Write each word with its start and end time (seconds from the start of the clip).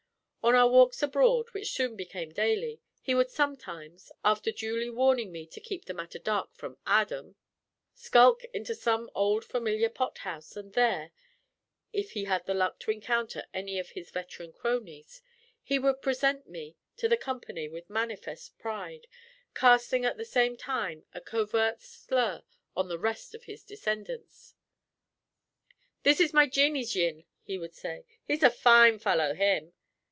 On 0.43 0.55
our 0.55 0.67
walks 0.67 1.03
abroad, 1.03 1.49
which 1.51 1.71
soon 1.71 1.95
became 1.95 2.33
daily, 2.33 2.81
he 2.99 3.13
would 3.13 3.29
sometimes 3.29 4.11
(after 4.25 4.51
duly 4.51 4.89
warning 4.89 5.31
me 5.31 5.45
to 5.45 5.61
keep 5.61 5.85
the 5.85 5.93
matter 5.93 6.17
dark 6.17 6.51
from 6.55 6.79
"Aadam") 6.87 7.35
skulk 7.93 8.43
into 8.45 8.73
some 8.73 9.11
old 9.13 9.45
familiar 9.45 9.87
pot 9.87 10.17
house; 10.17 10.57
and 10.57 10.73
there 10.73 11.11
(if 11.93 12.13
he 12.13 12.23
had 12.23 12.43
the 12.47 12.55
luck 12.55 12.79
to 12.79 12.89
encounter 12.89 13.45
any 13.53 13.77
of 13.77 13.91
his 13.91 14.09
veteran 14.09 14.51
cronies) 14.51 15.21
he 15.61 15.77
would 15.77 16.01
present 16.01 16.47
me 16.49 16.75
to 16.97 17.07
the 17.07 17.15
company 17.17 17.67
with 17.69 17.87
manifest 17.87 18.57
pride, 18.57 19.05
casting 19.53 20.05
at 20.05 20.17
the 20.17 20.25
same 20.25 20.57
time 20.57 21.05
a 21.13 21.21
covert 21.21 21.83
slur 21.83 22.41
on 22.75 22.87
the 22.87 22.99
rest 22.99 23.35
of 23.35 23.43
his 23.43 23.63
descendants. 23.63 24.55
"This 26.01 26.19
is 26.19 26.33
my 26.33 26.47
Jeannie's 26.47 26.95
yin," 26.95 27.25
he 27.43 27.59
would 27.59 27.75
say. 27.75 28.05
"He's 28.25 28.41
a 28.41 28.49
fine 28.49 28.97
fallow, 28.97 29.35
him." 29.35 29.73